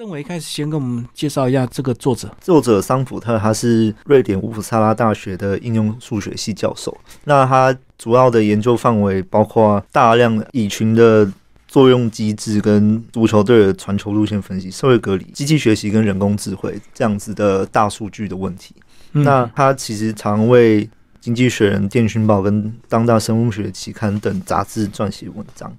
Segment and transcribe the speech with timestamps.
[0.00, 2.34] 郑伟开始先跟我们介绍一下这个作者。
[2.40, 6.96] 作者桑普特，他是瑞典乌普萨拉大学的应用数学系教授。
[7.24, 11.30] 那他主要的研究范围包括大量蚁群的
[11.68, 18.74] 作用机制、跟足球队的传球路线分析、社会隔离、机器学习跟人工智慧这样子的大数据的问题。
[19.12, 20.86] 那他其实常为
[21.20, 25.70] 《经济学人》、《电讯报》跟《当代生物学期刊》等杂志撰写文章。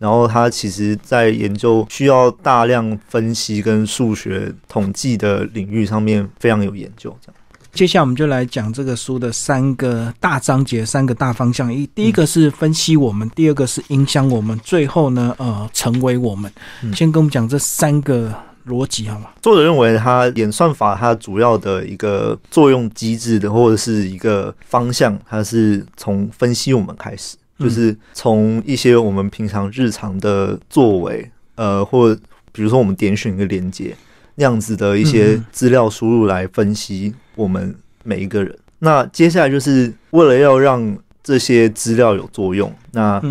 [0.00, 7.14] 然后他其实，在研究需要大量分析跟数学统计的领域上面非常有研究。
[7.20, 7.34] 这样，
[7.74, 11.70] 接下来我们就来讲这个书的三个大章节、三个大方向。
[11.72, 16.50] 一，第一个是分析我们；第二个是影响我们；最后呢，呃，成为我们。
[16.94, 18.34] 先跟我们讲这三个
[18.66, 19.28] 逻辑好吗？
[19.42, 27.36] 作者认为，它演算法它主要的一个作用机制的或者是一个方向，它是从分析我们开始。
[27.60, 32.12] 就是从一些我们平常日常的作为，呃，或
[32.50, 33.94] 比如说我们点选一个连接
[34.36, 38.58] 那样子的一些资料输入来分析我们每一个人。
[38.78, 43.22] 那接下来就是为了要让这些资料有作用，那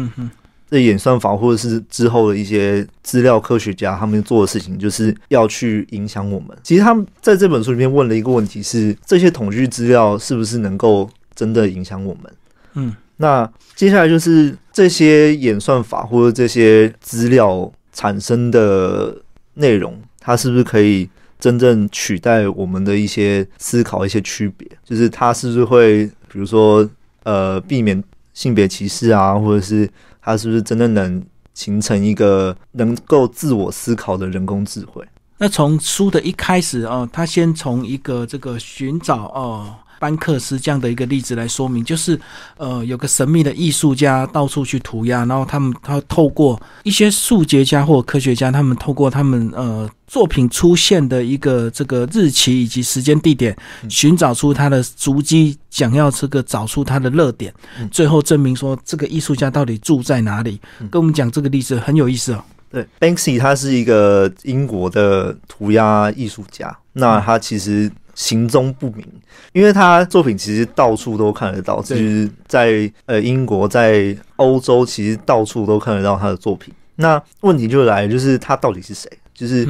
[0.70, 6.56] 这演算法或者是之后的一些资料科学家他们做的事情，就是要去影响我们。
[6.62, 12.34] 其实他们在这本书里面问了一个问题：是这些统计资料是不是能够真的影响我们？
[12.76, 12.96] 嗯。
[13.22, 19.14] 那接下来就是这些演算法或者这些资料产生的
[19.56, 24.66] 内容，它是不是可以真正取代我们的一些思考、一些区别？
[24.86, 26.90] 就是它是不是会，比如说，
[27.24, 28.02] 呃，避免
[28.34, 29.90] 性别歧视啊，或者是
[30.22, 31.22] 它是不是真的能
[31.54, 35.06] 形成一个能够自我思考的人工智慧？
[35.40, 39.76] 那从书的一开始啊，他先从一个这个寻找哦。
[40.00, 42.20] 班克斯这样的一个例子来说明，就是
[42.58, 53.56] 呃，有个神秘的艺术家到处去涂鸦，然后他们他透过一些数学家或科学家，他们透过他们呃作品出现的一个这个日期以及时间地点，
[53.90, 57.54] 寻找出他的足迹，想要这个找出他的热点，
[57.92, 60.60] 最后证明说这个艺术家到底住在哪里。
[60.90, 62.44] 跟我们讲这个例子很有意思哦。
[62.72, 67.92] 对，Banksy 他是一个英国的涂鸦艺术家，那他其实。
[68.20, 69.06] 行踪不明，
[69.54, 76.74] 因为他作品其实到处都看得到，就是在呃英国，在欧洲，其实到处都看得到他的作品。
[76.98, 79.10] 那问题就来，就是他到底是谁？
[79.34, 79.66] 就是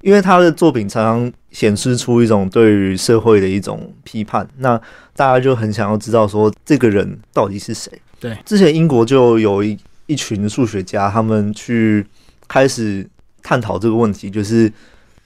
[0.00, 4.76] 因为他的作品常常显示出一种对于社会的一种批判，那
[5.14, 7.88] 大家就很想要知道说这个人到底是谁？
[8.18, 12.04] 对，之前英国就有一一群数学家，他们去
[12.48, 13.08] 开始
[13.44, 14.72] 探讨这个问题，就是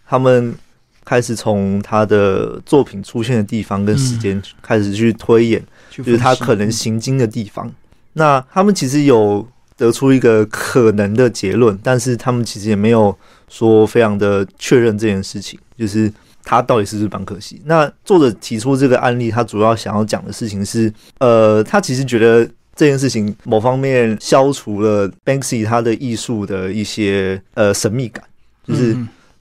[0.06, 0.54] 他们。
[1.06, 7.72] 开始从他的作品出现的地方跟时间开始去推演，就是他可能行经的地方。
[8.14, 9.46] 那他们其实有
[9.76, 13.16] 得出一个可能的结论，但是他们其实也没有
[13.48, 16.12] 说非常的确认这件事情，就是
[16.42, 17.62] 他到底是不是班克西。
[17.66, 28.24] 那作者提出这个案例，他主要想要讲的事情是，呃，他其实觉得这件事情某方面消除了 Banksy 他的艺术的一些呃神秘感，
[28.66, 28.96] 就是。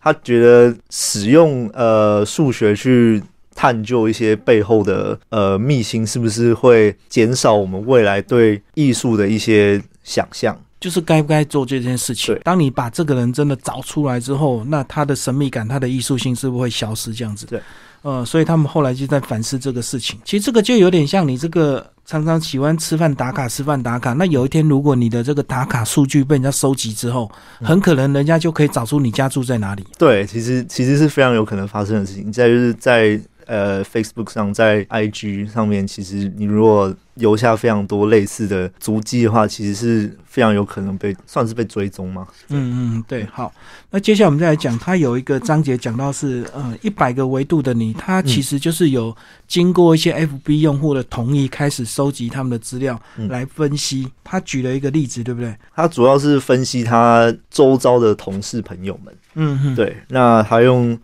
[0.05, 3.21] 他觉得使用呃数学去
[3.55, 10.55] 探究一些背后的呃秘辛，是不是会减少我们未来对艺术的一些想象？
[10.79, 12.39] 就是该不该做这件事情？
[12.43, 17.11] 当你把这个人真的找出来之后，那他的神秘感、他的艺术性是不是会消失？
[17.11, 17.47] 这样子？
[17.47, 17.59] 对。
[18.03, 20.19] 呃，所以他们后来就在反思这个事情。
[20.23, 24.13] 其实这个就有点像你这个常常喜欢吃饭打卡、吃饭打卡。
[24.13, 27.29] 那有一天，如果你的这个打卡数据被人家收集之后，
[27.61, 29.85] 很可能人家就可以找出你家住在哪里。
[29.97, 32.31] 对，其实其实是非常有可能发生的事情。
[32.31, 33.19] 再就是在。
[33.45, 42.27] 呃，Facebook 上，在 IG 上面，其实你如果留下非常多类似的足迹的话，其实是非常有可能被算是被追踪嘛。
[42.49, 43.25] 嗯嗯，对。
[43.31, 43.53] 好，
[43.91, 49.15] 那接下来我们再来讲，它有一个章节讲到是呃一百个维度的你，它其实就是有
[49.47, 54.07] 经过一些 FB 用户的同意，开始收集他们的资料来分析。
[54.23, 55.55] 他举了一个例子，对不对？
[55.73, 59.15] 他主要是分析他周遭的同事朋友们。
[59.35, 59.95] 嗯嗯，对。
[60.09, 60.97] 那他用。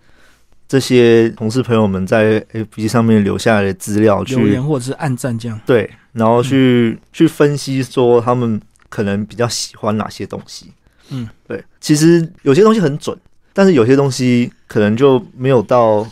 [0.71, 8.57] 这些同事朋友们在 FB 上面留下来的资料，留言或者是暗赞这样，对，然后去去分析说他们
[8.87, 10.71] 可能比较喜欢哪些东西，
[11.09, 13.17] 嗯，对，其实有些东西很准，
[13.51, 16.07] 但是有些东西可能就没有到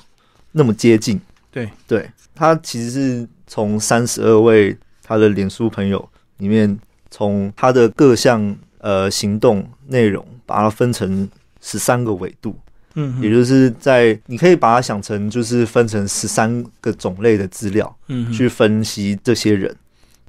[0.52, 1.18] 那么接近，
[1.50, 6.10] 对，对，他其实是从三十二位他的脸书朋友
[6.40, 6.78] 里面，
[7.10, 11.30] 从他的各项呃行动内容，把它分成
[11.62, 12.54] 十三个维度。
[12.96, 19.76] 嗯，也就是在你可以把它想成就是分成十三个种类的资料，嗯，去分析这些人。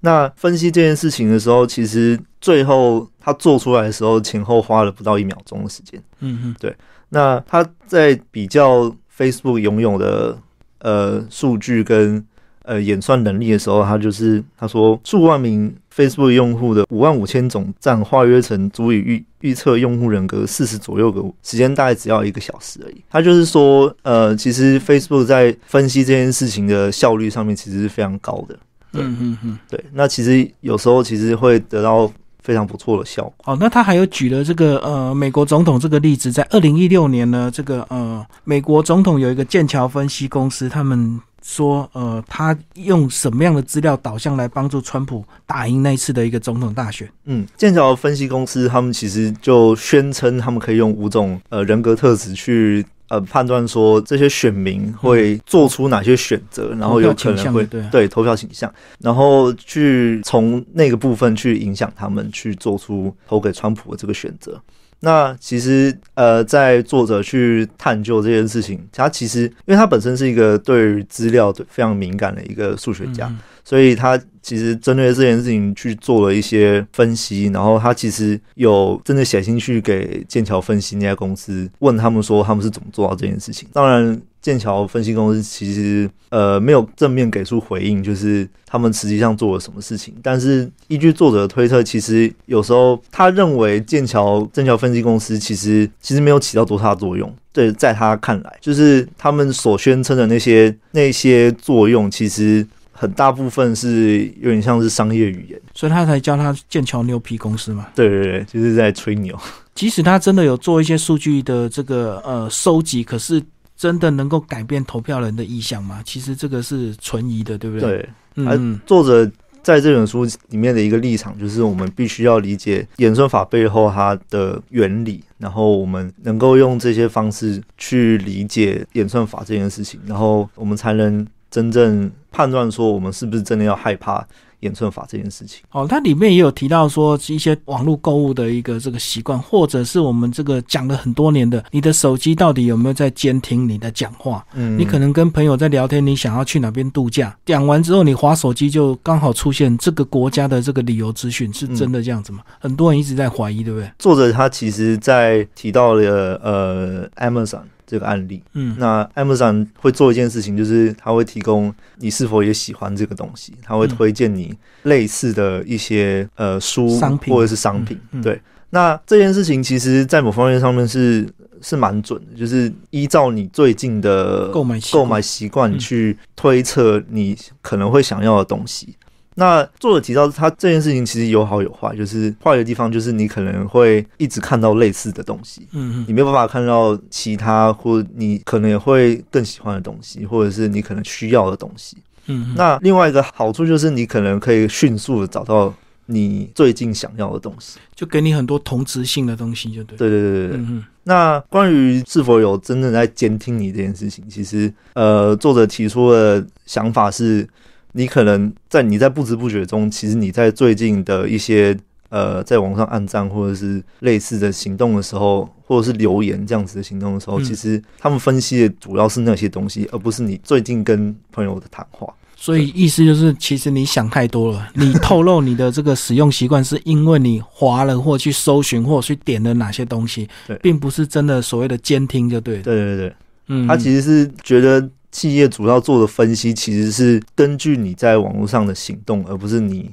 [0.03, 6.03] 那分析这件事情的时候，其实最后他做出来的时候，前后花了不到一秒钟的时间。
[6.21, 6.75] 嗯嗯，对。
[7.11, 10.39] 那他在比较 Facebook 拥有的
[10.79, 12.25] 呃数据跟
[12.65, 23.03] 呃演算能力的时候，他就是他说数万名 Facebook 用户的五万五千种赞化约成足以预预测用户人格四十左右个时间，大概只要一个小时而已。
[23.11, 28.57] 他就是说，呃，其实 Facebook 在分析这件事情的效率上面其实是非常高的。
[28.93, 29.59] 对嗯嗯嗯。
[29.69, 32.11] 对，那其实有时候其实会得到
[32.43, 33.35] 非常不错的效果。
[33.45, 47.11] 哦，那他还有举了这个呃美国总统这个例子，在二零一六年呢，这个呃美国总统有一个剑桥分析公司，他们说呃他用什么样的资料导向来帮助川普打赢那次的一个总统大选？
[47.25, 64.61] 嗯，剑桥分析公司他们其实就宣称他们可以用五种呃人格特质去呃判断说这些选民会做出哪些选择，然后有可能会对对投票倾向，然后去从那个部分去影响他们去做出投给川普的这个选择。
[65.01, 73.33] 那其实，呃，在作者去探究这件事情，他其实因为他本身是一个对于资料非常敏感的一个数学家，
[73.71, 83.69] 所以他其实针对这件事情去做了一些分析，然后他其实有真的写信去给剑桥分析那家公司，问他们说他们是怎么做到这件事情。
[83.73, 90.13] 当然，剑桥分析公司其实呃没有正面给出回应，就是他们实际上做了什么事情。
[90.21, 97.33] 但是依据作者的推测，其实有时候他认为剑桥剑桥分析公司其实其实没有起到多大作用。
[97.53, 102.67] 对，在他看来，就是他们所宣称的那些那些作用，其实
[103.01, 105.59] 很大部分是有点像是商业语言。
[105.75, 107.87] 所以他才叫他剑桥牛皮公司嘛。
[107.95, 109.35] 对对对，就是在吹牛。
[109.75, 113.43] 即使他真的有做一些数据的这个呃收集，可是
[113.75, 116.03] 真的能够改变投票人的意向吗？
[116.05, 117.89] 其实这个是存疑的，对不对？
[117.89, 119.31] 对，嗯，作者
[119.63, 134.27] 在这本书里面的一个立场，就是我们必须要理解演算法背后它的原理，然后我们能够用这些方式去理解演算法这件事情，然后我们才能真正判断说我们是不是真的要害怕
[134.61, 135.63] 演算法这件事情。
[135.71, 144.45] 哦，它里面也有提到说一些网络购物的一个这个习惯，或者是我们这个讲了很多年的，你的手机到底有没有在监听你的讲话？
[144.55, 152.41] 嗯你可能跟朋友在聊天，你想要去哪边度假，讲完之后你划手机就刚好出现这个国家的这个旅游资讯，是真的这样子吗？
[152.61, 153.91] 很多人一直在怀疑，对不对？
[153.99, 158.77] 作者他其实在提到了呃 Amazon 这个案例，嗯。
[158.79, 164.55] 那 Amazon 会做一件事情，就是它会提供你是否也喜欢这个东西，它会嗯推荐你
[164.85, 167.35] 类似的一些呃书商品。
[167.35, 167.99] 或者是商品。
[168.13, 168.23] 嗯嗯。
[168.23, 168.41] 对，
[168.71, 171.29] 那这件事情其实在某方面上面是
[171.61, 175.03] 是蛮准的，就是依照你最近的购买习惯。
[175.03, 175.79] 购买习惯嗯。
[175.79, 178.95] 去推测你可能会想要的东西。
[179.41, 191.97] 那作者提到，他这件事情其实有好有坏，就是坏的地方就是你可能会一直看到类似的东西，嗯嗯你没有办法看到其他或你可能也会更喜欢的东西，或者是你可能需要的东西。
[192.27, 195.73] 嗯嗯，那另外一个好处就是你可能可以迅速的找到
[196.05, 197.79] 你最近想要的东西。
[197.97, 199.97] 就给你很多同质性的东西，就对。
[199.97, 207.49] 对对对对嗯那关于是否有真正在监听你这件事情，其实呃，作者提出的想法是，
[207.93, 211.77] 你可能在你在不知不觉中，其实你在最近的一些
[212.09, 222.13] 呃，在网上按赞或者是类似的行动的时候，或者是留言这样子的行动的时候，嗯其实他们分析的主要是那些东西，而不是你最近跟朋友的谈话。
[222.43, 224.67] 所以意思就是，其实你想太多了。
[224.75, 230.27] 你透露你的这个使用习惯，是因为你划了或去搜寻或去点了哪些东西，
[230.63, 232.63] 并不是真的所谓的监听，就对。
[232.63, 233.15] 对对对，
[233.49, 239.91] 嗯，他其实是觉得企业主要做的分析，其实是根据你在网络上的行动，而不是你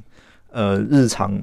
[0.52, 1.42] 呃日常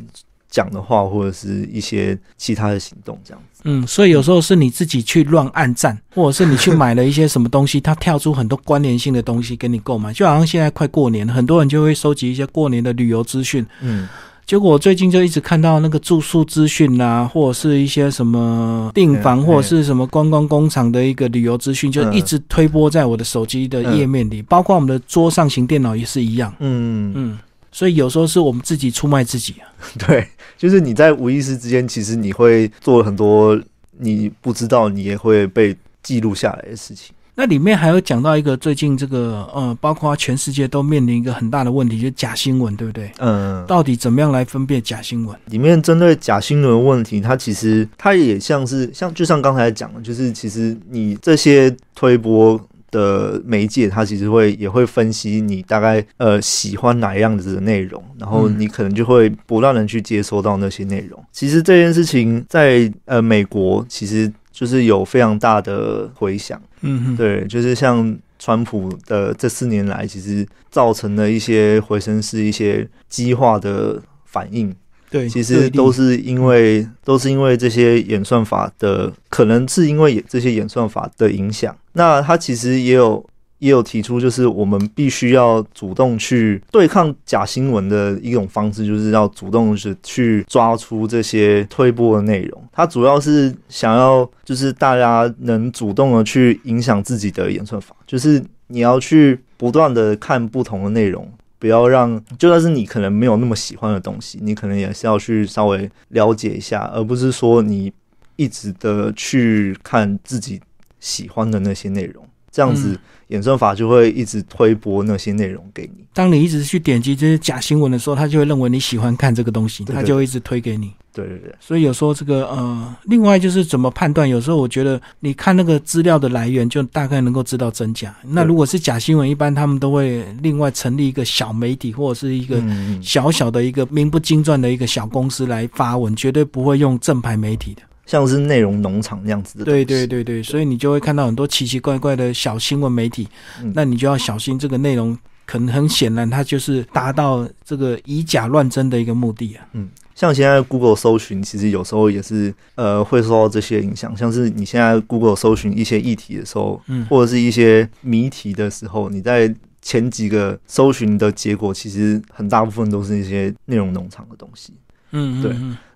[0.48, 3.62] 讲的话或者是一些其他的行动这样子。
[3.64, 10.12] 嗯，所以有时候是你自己去乱按赞，或者是你去买了一些什么东西，它跳出很多关联性的东西给你购买。
[10.12, 13.66] 就好像现在快过年，很多人就会收集一些过年的旅游资讯。
[13.80, 14.06] 嗯，
[14.46, 26.54] 结果我最近就一直看到那个住宿资讯啊，或者是一些什么订房，嗯或者是什么观光工厂的一个旅游资讯，就一直推播在我的手机的页面里，包括我们的桌上型电脑也是一样。
[26.58, 27.38] 嗯，嗯，
[27.72, 29.64] 所以有时候是我们自己出卖自己啊。
[30.06, 33.58] 对，就是你在无意识之间，其实你会做了很多
[33.98, 37.14] 你不知道，你也会被记录下来的事情。
[37.36, 43.10] 那里面还有讲到一个最近这个呃，包括全世界都面临一个很大的问题，就是假新闻，对不对？
[43.18, 45.36] 嗯，到底怎么样来分辨假新闻？
[45.46, 52.60] 里面针对假新闻问题，它其实它也像是像就像刚才讲的，就是其实你这些推波
[52.92, 61.20] 的媒介，它其实会也会分析你大概呃喜欢哪样子的内容，然后嗯你可能就会不断的去接收到那些内容。
[61.32, 64.32] 其实这件事情在呃美国其实。
[64.54, 66.62] 就是有非常大的回响。
[66.82, 74.72] 嗯哼，对，就是像川普的这四年来，其实造成了一些回声是一些激化的反应。
[75.10, 81.76] 对，其实都是因为都是因为这些演算法的，可能是因为这些演算法的影响。
[81.92, 83.24] 那它其实也有
[83.64, 92.62] 也有提出，就是我们必须要主动去对抗假新闻的一种方式，就是要主动是去抓出这些推波的内容。
[92.70, 101.26] 他主要是想要就是大家能主动的去影响自己的演算法，就是你要去不断的看不同的内容。
[101.58, 107.90] 不要让，就算是你可能没有那么喜欢的东西，你可能也是要去稍微了解一下，而不是说你
[108.36, 110.60] 一直的去看自己
[111.00, 112.22] 喜欢的那些内容，
[112.54, 112.96] 这样子
[113.28, 116.04] 演算法就会一直推播那些内容给你。
[116.12, 120.92] 当你一直去点击这些假新闻的时候，他就会认为你喜欢看这个东西，他就会一直推给你。
[121.12, 124.28] 对对对，所以有时候这个呃，另外就是怎么判断？
[124.28, 128.14] 有时候我觉得你看那个资料的来源，就大概能够知道真假。
[128.22, 132.62] 那如果是假新闻，一般他们都会另外成立一个小媒体或者是一个
[133.02, 139.64] 小小的一个名不经传的一个小公司来发文，绝对不会用正牌媒体的，像是内容农场那样子的。
[139.64, 143.28] 对对对对，所以你就会看到很多奇奇怪怪的小新闻媒体，
[143.74, 149.66] 那你就要小心这个内容，可能很显然它就是达到这个以假乱真的一个目的啊。
[149.72, 149.88] 嗯。
[150.14, 154.16] 像现在 Google 搜寻，其实有时候也是呃会受到这些影响。
[154.16, 164.72] 像是你现在 Google 搜寻一些议题的时候，嗯，或者是一些谜题的时候，你在前几个搜寻的结果，其实很大部分都是一些内容农场的东西。
[165.10, 165.52] 嗯，对，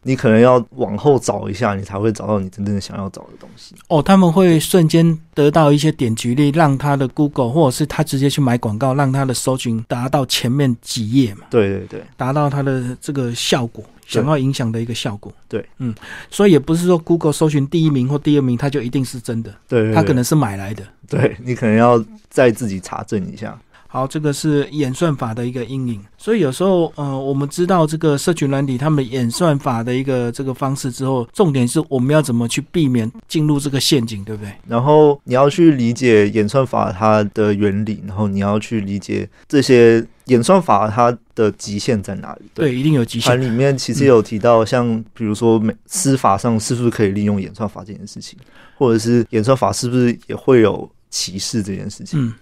[0.09, 3.75] 你可能要往后找一下，你才会找到你真正想要找的东西。
[3.89, 11.43] 哦，他们会瞬间得到一些点击率，让他的 Google 或者是他直接去买广告，让他的搜寻达到前面几页嘛？
[11.51, 15.31] 对对对，达到他的这个效果，想要影响的一个效果。
[15.47, 15.95] 对，嗯，
[16.31, 19.55] 所以也不是说 Google 搜寻第一名或第二名，它就一定是真的。
[19.69, 20.83] 对，他可能是买来的。
[21.07, 23.59] 对你可能要再自己查证一下。
[23.91, 34.53] 好，这个是演算法的一个阴影，所以有时候，呃，我们知道这个社群软体他们演算法的一个这个方式之后，重点是我们要怎么去避免进入这个陷阱，对不对？
[34.67, 42.43] 然后你要去理解演算法它的原理，然后你要去理解这些演算法它的极限在哪里。
[42.53, 43.41] 对，一定有极限。
[43.41, 48.39] 里面其实有提到，像比如说，美司法上是不是可以利用演算法这件事情，
[48.77, 52.35] 或者是演算法是不是也会有歧视这件事情？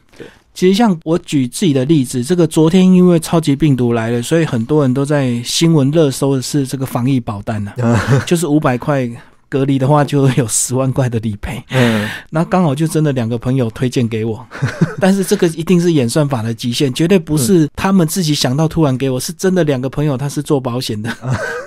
[0.57, 7.73] 其实像我举自己的例子，这个昨天因为超级病毒来了，所以很多人都在新闻热搜的是这个防疫保单呢，
[8.25, 9.07] 就是五百块
[9.51, 11.63] 隔离的话就有十万块的理赔。
[11.69, 14.45] 嗯， 那刚好就真的两个朋友推荐给我，
[14.99, 21.15] 但是这个一定是演算法的极限，绝对不是他们自己想到突然给我，是真的两个朋友他是做保险的，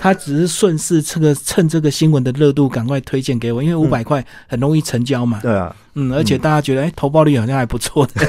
[0.01, 5.39] 他只是顺势这个趁这个新闻的热度赶快推荐给我，因为五百块很容易成交嘛。
[5.43, 5.75] 对啊。
[5.99, 8.25] 嗯，而且大家觉得，哎，投报率好像还不错的，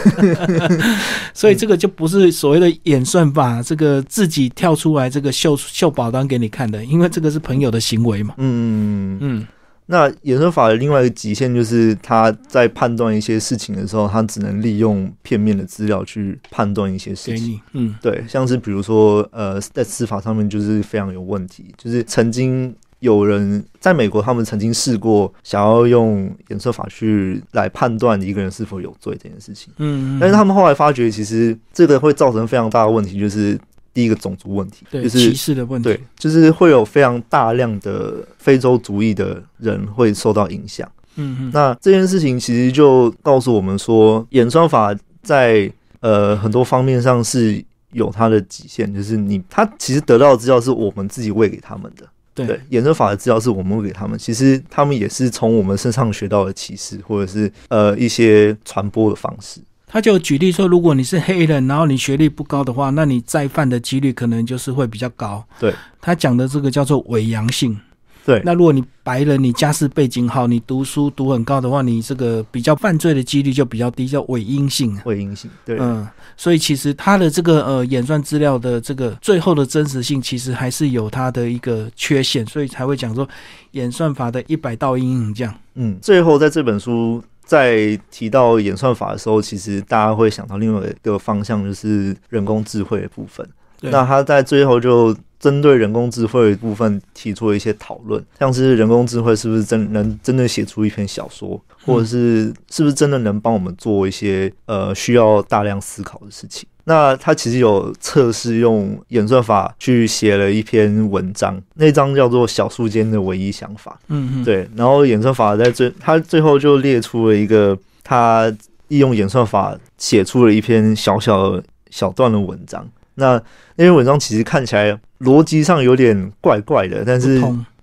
[1.32, 8.34] 所以这个就不是所谓的演算法，这个自己跳出来这个秀秀保单给你看的，因为这个是朋友的行为嘛。
[8.38, 9.46] 嗯嗯嗯。
[9.86, 17.60] 那演算法的另外一个极限就是，他在判断一些事情的时候，他只能利用片面的资料去判断一些事情。
[17.72, 22.74] 嗯，对，像是比如说，呃，在司法上面就是非常有问题，就是曾经。
[23.00, 29.72] 有人在美国，他们曾经试过想要用演算法去来判断一个人是否有罪这件事情。
[29.78, 33.58] 嗯，但是他们后来发觉，其实这个会造成非常大的问题，就是
[33.92, 35.88] 第一个种族问题，就是歧视的问题。
[35.88, 40.86] 对，就是会有非常大量的非洲族裔的人会受到影响。
[41.16, 52.06] 嗯嗯，那这件事情其实就告诉我们说，演算法在呃很多方面上是有它的极限，就是你他其实得到的资料是我们自己喂给他们的。
[52.34, 59.60] 对，演算法的资料是我们给他们，其实他们也是从我们身上学到的启示，或者是呃一些传播的方式。
[59.86, 65.44] 他就举例说，如果你是黑人，然后你学历不高的话，那你再犯的几率可能就是会比较高。
[65.58, 67.76] 对他讲的这个叫做伪阳性。
[68.24, 74.98] 对，那如果你白人，你家世背景好，你读书读很高的话，你这个比较犯罪的几率就比较低，叫伪阴性。
[75.04, 83.28] 伪阴性，对，嗯，所以其实它的这个呃演算资料的这个最后的真实性，其实还是有它的一个缺陷，所以才会讲说
[83.72, 85.54] 演算法的一百道阴影这样。
[85.74, 93.48] 嗯，最后在这本书在提到演算法的时候，其实大家会想到另外一个方向，就是人工智慧的部分。
[93.80, 106.68] 对那他在最后就针对人工智慧部分提出了一些讨论，像是人工智慧是不是真能真的写出一篇小说，或者是是不是真的能帮我们做一些呃需要大量思考的事情。
[106.84, 113.92] 那他其实有测试用演算法去写了一篇文章，那章叫做《小树间的唯一想法》。
[114.08, 118.52] 嗯嗯，对，然后演算法在最，他最后就列出了一个他
[118.88, 122.86] 利用演算法写出了一篇小小的小段的文章。
[123.20, 123.40] 那
[123.76, 127.40] 那篇文章其实看起来逻辑上有点怪怪的，但是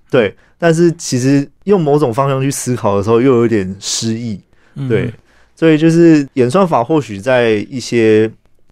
[0.09, 4.41] 对，但是其实用某种方向去思考的时候，又有点失忆。
[4.75, 5.11] 嗯对，
[5.55, 8.29] 所以就是演算法或许在一些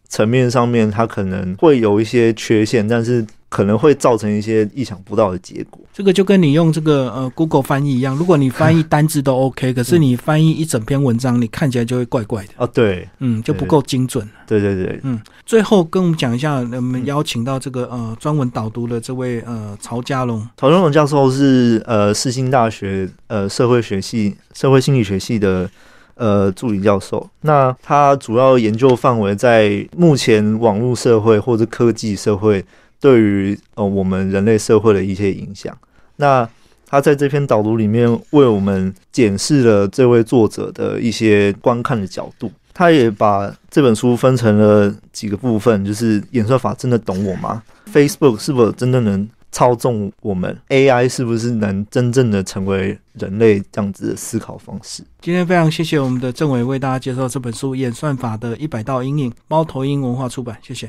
[0.08, 5.80] 层面上面，它可能会有一些缺陷，但是可能会造成一些意想不到的结果。
[5.94, 14.30] 这个就跟你用这个呃 Google 翻译一样，如果你翻译单字都 OK，可是你翻译一整篇文章，你看起来就会怪怪的，哦，对，嗯，就不够精准。
[14.46, 25.70] 对对对，嗯最后跟我们讲一下，我们邀请到这个呃专文导读的这位呃曹家龙，曹家龙教授是呃世新大学呃社会学系社会心理学系的
[26.16, 27.26] 呃助理教授。
[27.42, 32.66] 那他主要研究范围在目前网络社会或者科技社会
[33.06, 35.78] 对于呃我们人类社会的一些影响。
[36.16, 36.50] 那
[36.88, 42.52] 他在这篇导读里面为我们检视了这位作者的一些观看的角度。
[42.74, 47.62] 他也把这本书分成了几个部分，就是演算法真的懂我吗
[47.94, 55.04] ？Facebook 是否真的能操纵我们？AI 是不是能真正的成为人类这样子的思考方式？
[55.22, 60.84] 今天非常谢谢我们的政委为大家介绍这本书《演算法的一百道阴影》，猫头鹰文化出版，谢谢。